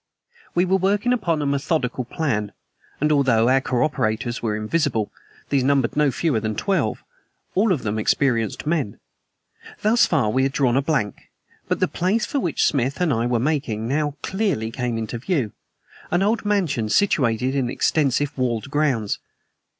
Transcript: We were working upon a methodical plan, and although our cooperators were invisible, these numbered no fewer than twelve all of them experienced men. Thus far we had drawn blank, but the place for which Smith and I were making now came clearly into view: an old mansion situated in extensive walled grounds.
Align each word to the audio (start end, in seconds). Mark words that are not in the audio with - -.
We 0.55 0.65
were 0.65 0.77
working 0.77 1.13
upon 1.13 1.43
a 1.43 1.45
methodical 1.45 2.05
plan, 2.05 2.53
and 2.99 3.11
although 3.11 3.47
our 3.49 3.61
cooperators 3.61 4.41
were 4.41 4.55
invisible, 4.55 5.11
these 5.49 5.63
numbered 5.63 5.95
no 5.95 6.09
fewer 6.09 6.39
than 6.39 6.55
twelve 6.55 7.03
all 7.53 7.71
of 7.71 7.83
them 7.83 7.99
experienced 7.99 8.65
men. 8.65 8.99
Thus 9.83 10.07
far 10.07 10.31
we 10.31 10.41
had 10.41 10.53
drawn 10.53 10.81
blank, 10.81 11.29
but 11.67 11.79
the 11.79 11.87
place 11.87 12.25
for 12.25 12.39
which 12.39 12.65
Smith 12.65 12.99
and 12.99 13.13
I 13.13 13.27
were 13.27 13.37
making 13.37 13.87
now 13.87 14.15
came 14.23 14.37
clearly 14.39 14.73
into 14.75 15.19
view: 15.19 15.51
an 16.09 16.23
old 16.23 16.45
mansion 16.45 16.89
situated 16.89 17.53
in 17.53 17.69
extensive 17.69 18.35
walled 18.35 18.71
grounds. 18.71 19.19